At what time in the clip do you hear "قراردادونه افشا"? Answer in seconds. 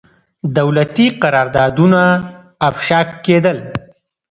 1.23-2.99